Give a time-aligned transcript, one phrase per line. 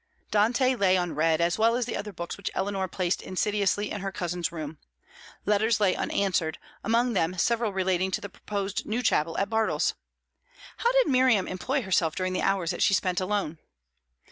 [0.31, 4.11] Dante lay unread, as well as the other books which Eleanor placed insidiously in her
[4.11, 4.79] cousin's room.
[5.45, 9.93] Letters lay unanswered among them several relating to the proposed new chapel at Bartles.
[10.77, 13.59] How did Miriam employ herself during the hours that she spent alone?